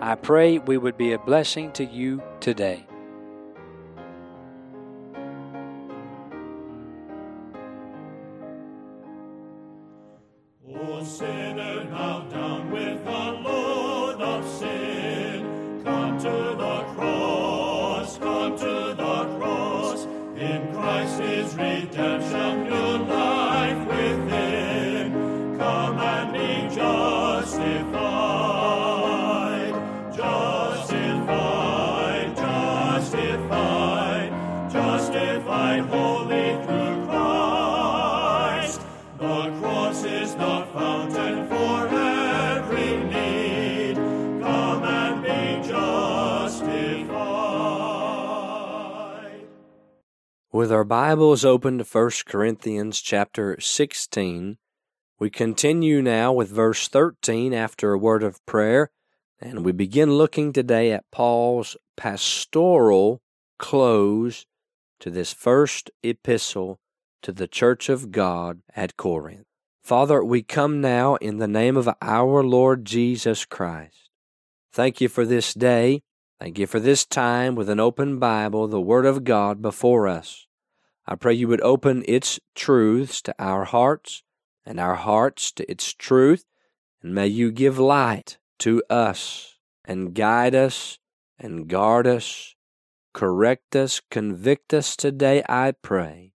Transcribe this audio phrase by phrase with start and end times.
[0.00, 2.86] I pray we would be a blessing to you today.
[11.06, 13.10] Sinner, bow down with the
[14.20, 15.82] of sin.
[15.84, 16.24] Come to
[16.58, 20.04] the cross, come to the cross.
[20.36, 22.15] In Christ is redemption,
[50.56, 54.56] With our Bibles open to 1 Corinthians chapter 16,
[55.18, 58.90] we continue now with verse 13 after a word of prayer,
[59.38, 63.20] and we begin looking today at Paul's pastoral
[63.58, 64.46] close
[65.00, 66.80] to this first epistle
[67.20, 69.44] to the church of God at Corinth.
[69.84, 74.08] Father, we come now in the name of our Lord Jesus Christ.
[74.72, 76.00] Thank you for this day.
[76.38, 80.46] Thank you for this time with an open Bible, the Word of God before us.
[81.06, 84.22] I pray you would open its truths to our hearts
[84.64, 86.44] and our hearts to its truth,
[87.02, 90.98] and may you give light to us and guide us
[91.38, 92.54] and guard us,
[93.14, 96.32] correct us, convict us today, I pray.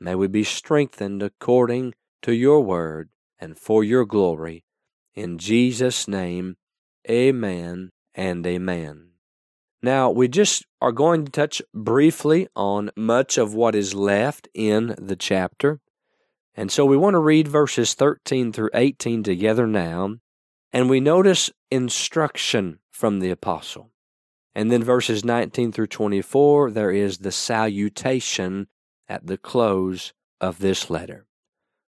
[0.00, 4.64] May we be strengthened according to your word and for your glory.
[5.14, 6.56] In Jesus' name,
[7.10, 9.07] amen and amen.
[9.82, 14.94] Now, we just are going to touch briefly on much of what is left in
[14.98, 15.80] the chapter.
[16.54, 20.16] And so we want to read verses 13 through 18 together now.
[20.72, 23.90] And we notice instruction from the apostle.
[24.54, 28.66] And then verses 19 through 24, there is the salutation
[29.08, 31.26] at the close of this letter.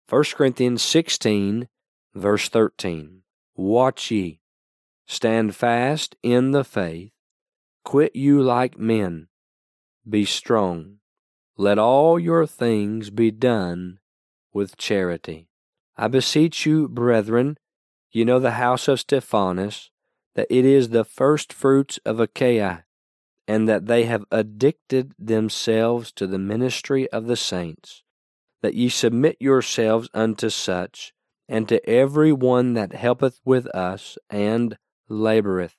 [0.09, 1.67] 1 Corinthians 16,
[2.15, 3.21] verse 13.
[3.55, 4.39] Watch ye,
[5.05, 7.11] stand fast in the faith,
[7.85, 9.27] quit you like men,
[10.09, 10.97] be strong.
[11.55, 13.99] Let all your things be done
[14.51, 15.47] with charity.
[15.95, 17.57] I beseech you, brethren,
[18.11, 19.91] you know the house of Stephanas,
[20.33, 22.83] that it is the first fruits of Achaia,
[23.47, 28.03] and that they have addicted themselves to the ministry of the saints,
[28.61, 31.13] that ye submit yourselves unto such,
[31.47, 35.75] and to every one that helpeth with us and laboureth.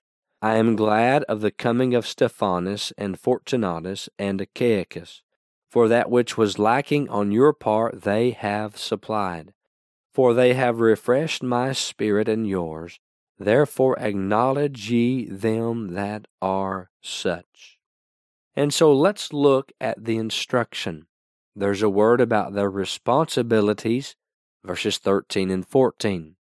[0.47, 5.23] I am glad of the coming of Stephanas and Fortunatus and Achaicus,
[5.69, 9.55] for that which was lacking on your part they have supplied.
[10.15, 13.01] For they have refreshed my spirit and yours,
[13.41, 17.81] therefore acknowledge ye them that are such.
[18.55, 21.09] And so let's look at the instruction.
[21.57, 24.15] There's a word about their responsibilities,
[24.63, 26.36] verses 13 and 14.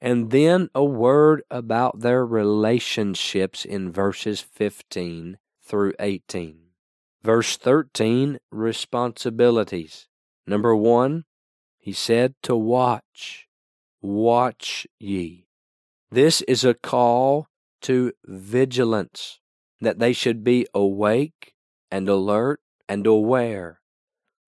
[0.00, 6.58] And then a word about their relationships in verses 15 through 18.
[7.22, 10.06] Verse 13, responsibilities.
[10.46, 11.24] Number one,
[11.78, 13.48] he said to watch.
[14.00, 15.46] Watch ye.
[16.10, 17.48] This is a call
[17.82, 19.40] to vigilance,
[19.80, 21.54] that they should be awake
[21.90, 23.80] and alert and aware.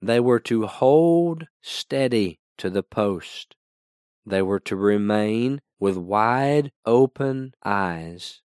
[0.00, 3.56] They were to hold steady to the post.
[4.26, 8.42] They were to remain with wide open eyes.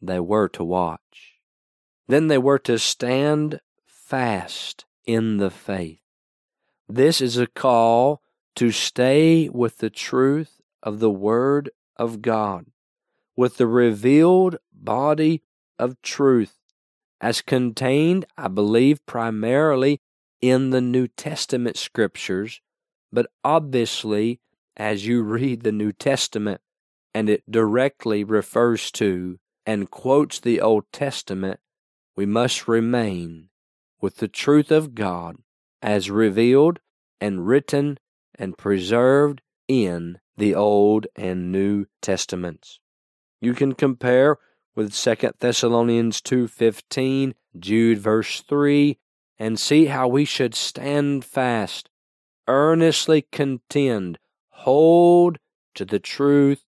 [0.00, 1.40] They were to watch.
[2.08, 6.00] Then they were to stand fast in the faith.
[6.88, 8.20] This is a call
[8.56, 12.66] to stay with the truth of the Word of God,
[13.36, 15.42] with the revealed body
[15.78, 16.56] of truth
[17.20, 20.00] as contained, I believe, primarily
[20.40, 22.60] in the New Testament scriptures,
[23.12, 24.40] but obviously,
[24.80, 26.58] as you read the New Testament
[27.12, 31.60] and it directly refers to and quotes the Old Testament,
[32.16, 33.50] we must remain
[34.00, 35.36] with the truth of God
[35.82, 36.80] as revealed
[37.20, 37.98] and written
[38.38, 42.80] and preserved in the Old and New Testaments.
[43.38, 44.38] You can compare
[44.74, 48.98] with 2 Thessalonians 2:15, Jude verse 3,
[49.38, 51.90] and see how we should stand fast,
[52.48, 54.18] earnestly contend,
[54.60, 55.38] hold
[55.74, 56.64] to the truth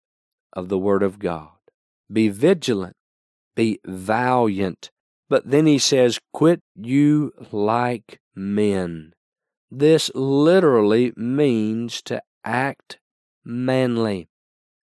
[0.53, 1.49] of the word of God.
[2.11, 2.95] Be vigilant,
[3.55, 4.91] be valiant.
[5.27, 9.13] But then he says, quit you like men.
[9.71, 12.99] This literally means to act
[13.43, 14.27] manly.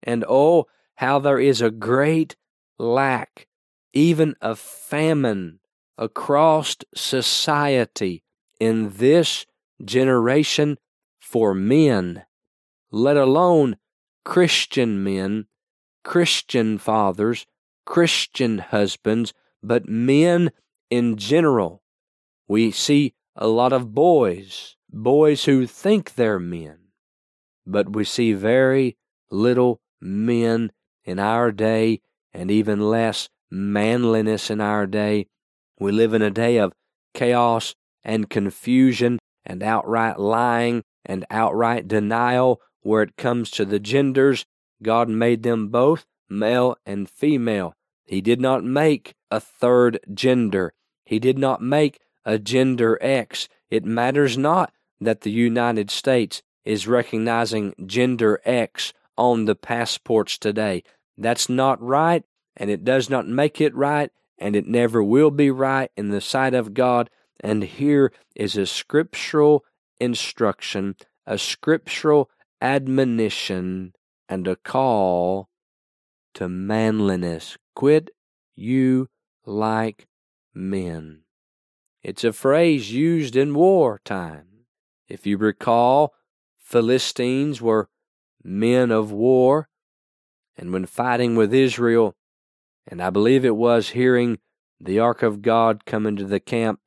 [0.02, 0.66] And oh,
[0.96, 2.36] how there is a great
[2.78, 3.46] lack,
[3.92, 5.60] even a famine,
[5.96, 8.22] across society
[8.60, 9.46] in this
[9.84, 10.78] generation
[11.20, 12.24] for men,
[12.94, 13.76] let alone
[14.24, 15.46] Christian men,
[16.04, 17.44] Christian fathers,
[17.84, 20.52] Christian husbands, but men
[20.90, 21.82] in general.
[22.46, 26.78] We see a lot of boys, boys who think they're men,
[27.66, 28.96] but we see very
[29.28, 30.70] little men
[31.04, 32.00] in our day
[32.32, 35.26] and even less manliness in our day.
[35.80, 36.72] We live in a day of
[37.12, 37.74] chaos
[38.04, 44.46] and confusion and outright lying and outright denial where it comes to the genders.
[44.82, 47.74] God made them both male and female.
[48.04, 50.74] He did not make a third gender.
[51.04, 53.48] He did not make a gender X.
[53.70, 60.82] It matters not that the United States is recognizing gender X on the passports today.
[61.16, 62.24] That's not right,
[62.56, 66.20] and it does not make it right, and it never will be right in the
[66.20, 67.10] sight of God.
[67.40, 69.64] And here is a scriptural
[70.00, 70.96] instruction,
[71.26, 73.94] a scriptural admonition,
[74.28, 75.48] and a call
[76.34, 77.56] to manliness.
[77.74, 78.10] Quit
[78.54, 79.08] you
[79.44, 80.06] like
[80.54, 81.22] men.
[82.02, 84.66] It's a phrase used in wartime.
[85.08, 86.14] If you recall,
[86.58, 87.88] Philistines were
[88.42, 89.68] men of war,
[90.56, 92.14] and when fighting with Israel,
[92.86, 94.38] and I believe it was hearing
[94.80, 96.80] the Ark of God come into the camp,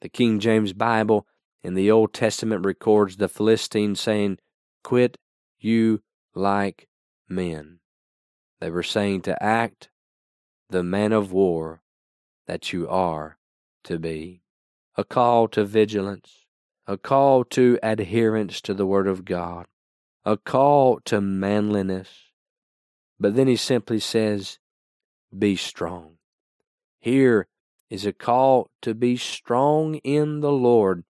[0.00, 1.26] the King James Bible
[1.62, 4.38] in the Old Testament records the Philistines saying,
[4.82, 5.16] Quit
[5.58, 6.02] you
[6.34, 6.88] like
[7.28, 7.80] men.
[8.60, 9.90] They were saying to act
[10.70, 11.82] the man of war
[12.46, 13.38] that you are
[13.84, 14.42] to be.
[14.96, 16.44] A call to vigilance,
[16.86, 19.66] a call to adherence to the Word of God,
[20.24, 22.32] a call to manliness.
[23.18, 24.58] But then he simply says,
[25.36, 26.18] Be strong.
[27.00, 27.48] Here
[27.88, 31.04] is a call to be strong in the Lord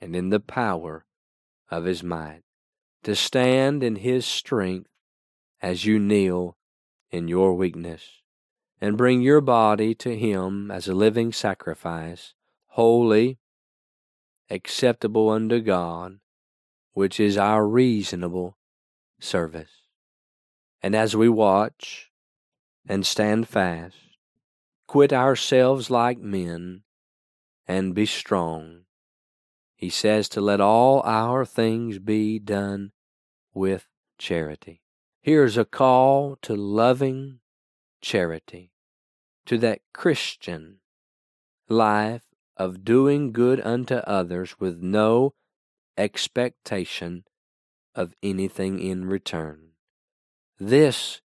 [0.00, 1.04] and in the power
[1.70, 2.42] of his might,
[3.06, 4.90] to stand in his strength
[5.62, 6.56] as you kneel
[7.08, 8.20] in your weakness,
[8.80, 12.34] and bring your body to him as a living sacrifice,
[12.70, 13.38] holy,
[14.50, 16.18] acceptable unto God,
[16.94, 18.56] which is our reasonable
[19.20, 19.82] service.
[20.82, 22.10] And as we watch
[22.88, 24.18] and stand fast,
[24.88, 26.82] quit ourselves like men,
[27.68, 28.80] and be strong.
[29.76, 32.90] He says to let all our things be done
[33.56, 33.86] with
[34.18, 34.82] charity.
[35.22, 37.40] Here's a call to loving
[38.00, 38.70] charity,
[39.46, 40.78] to that Christian
[41.68, 42.22] life
[42.56, 45.34] of doing good unto others with no
[45.96, 47.24] expectation
[47.94, 49.70] of anything in return.
[50.60, 51.22] This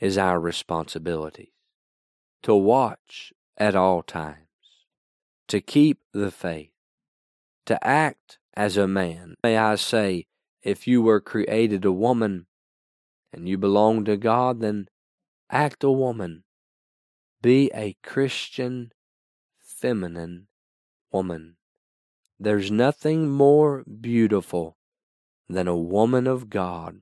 [0.00, 1.52] is our responsibility
[2.42, 4.38] to watch at all times,
[5.48, 6.72] to keep the faith,
[7.66, 9.34] to act as a man.
[9.42, 10.26] May I say,
[10.68, 12.46] if you were created a woman
[13.32, 14.86] and you belong to God, then
[15.50, 16.44] act a woman.
[17.40, 18.92] Be a Christian,
[19.58, 20.48] feminine
[21.10, 21.56] woman.
[22.38, 24.76] There's nothing more beautiful
[25.48, 27.00] than a woman of God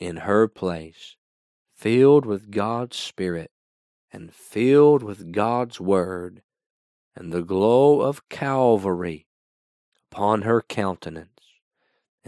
[0.00, 1.14] in her place,
[1.76, 3.52] filled with God's Spirit
[4.12, 6.42] and filled with God's Word,
[7.14, 9.26] and the glow of Calvary
[10.10, 11.37] upon her countenance,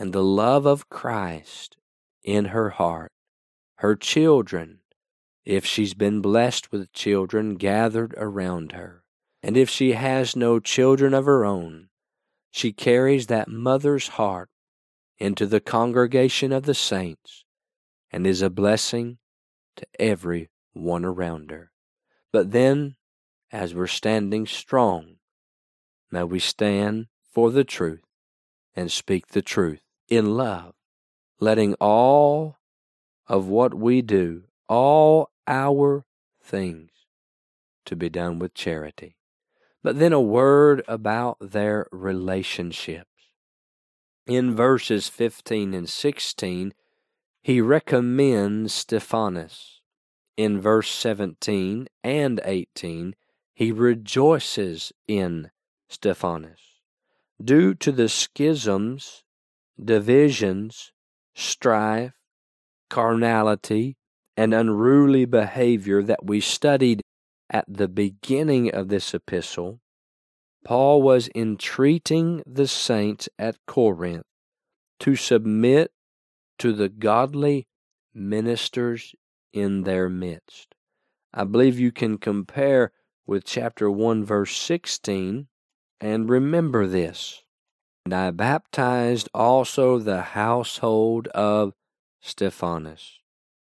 [0.01, 1.77] and the love of Christ
[2.25, 3.13] in her heart.
[3.77, 4.79] Her children,
[5.45, 9.05] if she's been blessed with children gathered around her,
[9.43, 11.91] and if she has no children of her own,
[12.51, 14.49] she carries that mother's heart
[15.19, 17.45] into the congregation of the saints
[18.11, 19.19] and is a blessing
[19.77, 21.73] to every one around her.
[22.33, 22.97] But then,
[23.53, 25.17] as we're standing strong,
[26.11, 28.01] may we stand for the truth
[28.75, 30.75] and speak the truth in love,
[31.39, 32.59] letting all
[33.29, 36.05] of what we do, all our
[36.43, 36.91] things,
[37.87, 39.17] to be done with charity.
[39.83, 43.07] But then a word about their relationships.
[44.27, 46.75] In verses 15 and 16,
[47.43, 49.81] he recommends Stephanas.
[50.37, 53.15] In verse 17 and 18,
[53.55, 55.51] he rejoices in
[55.89, 56.61] Stephanas.
[57.43, 59.25] Due to the schisms,
[59.83, 60.93] divisions,
[61.35, 62.13] strife,
[62.89, 63.97] carnality,
[64.37, 67.03] and unruly behavior that we studied
[67.51, 69.81] at the beginning of this epistle,
[70.65, 74.25] Paul was entreating the saints at Corinth
[75.01, 75.93] to submit
[76.59, 77.67] to the godly
[78.15, 79.15] ministers
[79.53, 80.75] in their midst.
[81.33, 82.93] I believe you can compare
[83.27, 85.49] with chapter 1, verse 16,
[86.01, 87.43] and remember this.
[88.11, 91.75] And I baptized also the household of
[92.21, 93.21] Stephanas.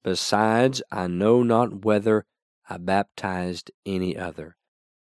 [0.03, 2.25] Besides, I know not whether
[2.67, 4.57] I baptized any other.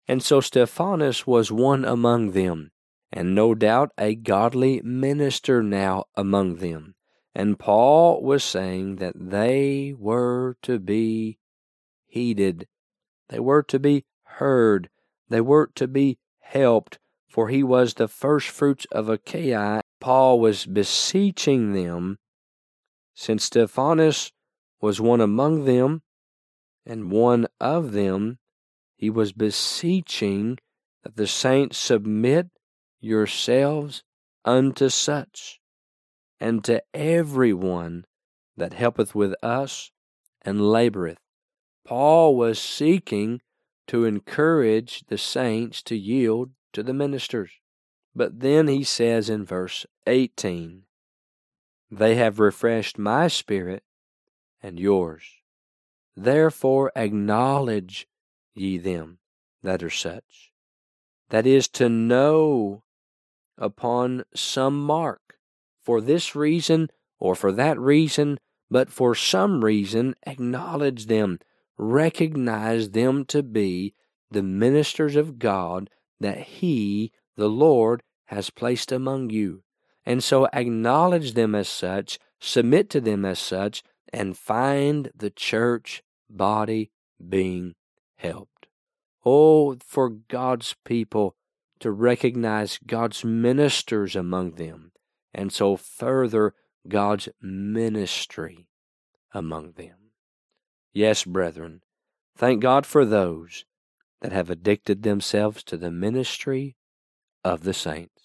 [0.06, 2.72] And so Stephanas was one among them,
[3.10, 6.96] and no doubt a godly minister now among them.
[7.34, 11.40] And Paul was saying that they were to be
[12.06, 12.68] heeded,
[13.30, 14.90] they were to be heard,
[15.30, 17.00] they were to be helped,
[17.32, 19.82] for he was the first fruits of Achaia.
[20.02, 22.18] Paul was beseeching them,
[23.16, 24.34] since Stephanas
[24.82, 26.02] was one among them,
[26.86, 28.40] and one of them,
[28.98, 30.58] he was beseeching
[31.04, 32.48] that the saints submit
[33.00, 34.04] yourselves
[34.44, 35.62] unto such,
[36.38, 38.04] and to every one
[38.58, 39.92] that helpeth with us
[40.42, 41.18] and laboreth.
[41.86, 43.40] Paul was seeking
[43.88, 47.52] to encourage the saints to yield to the ministers.
[48.16, 50.84] But then he says in verse 18,
[51.90, 53.84] They have refreshed my spirit
[54.62, 55.24] and yours.
[56.16, 58.08] Therefore acknowledge
[58.54, 59.20] ye them
[59.64, 60.52] that are such.
[61.30, 62.84] That is to know
[63.58, 65.38] upon some mark,
[65.80, 71.40] for this reason or for that reason, but for some reason acknowledge them,
[71.78, 73.94] recognize them to be
[74.30, 75.90] the ministers of God
[76.22, 79.64] that He, the Lord, has placed among you.
[80.06, 86.02] And so acknowledge them as such, submit to them as such, and find the church
[86.30, 86.92] body
[87.30, 87.76] being
[88.16, 88.68] helped.
[89.26, 91.36] Oh, for God's people
[91.80, 94.92] to recognize God's ministers among them,
[95.34, 96.54] and so further
[96.88, 98.68] God's ministry
[99.34, 100.12] among them.
[100.94, 101.82] Yes, brethren,
[102.36, 103.66] thank God for those
[104.22, 106.76] that have addicted themselves to the ministry
[107.44, 108.22] of the saints.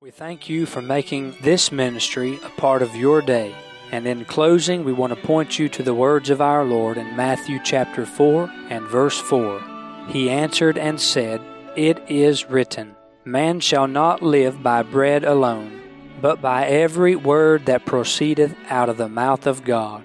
[0.00, 3.54] We thank you for making this ministry a part of your day.
[3.90, 7.16] And in closing, we want to point you to the words of our Lord in
[7.16, 9.62] Matthew chapter 4 and verse 4.
[10.08, 11.40] He answered and said,
[11.76, 15.80] It is written, Man shall not live by bread alone,
[16.20, 20.04] but by every word that proceedeth out of the mouth of God.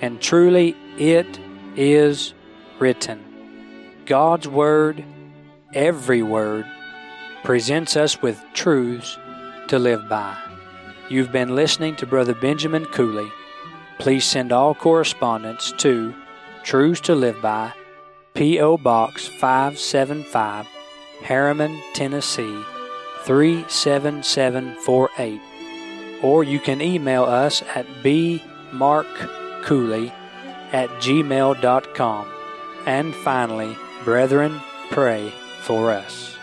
[0.00, 1.38] And truly it
[1.76, 2.34] is
[2.82, 3.22] written.
[4.06, 5.04] God's Word,
[5.72, 6.66] every word,
[7.44, 9.16] presents us with truths
[9.68, 10.36] to live by.
[11.08, 13.30] You've been listening to Brother Benjamin Cooley.
[14.00, 16.12] Please send all correspondence to
[16.64, 17.72] Truths to Live By,
[18.34, 18.78] P.O.
[18.78, 20.66] Box 575,
[21.22, 22.64] Harriman, Tennessee
[23.22, 25.40] 37748.
[26.20, 30.12] Or you can email us at bmarkcooley
[30.72, 32.41] at gmail.com.
[32.86, 34.60] And finally, brethren,
[34.90, 36.36] pray for us.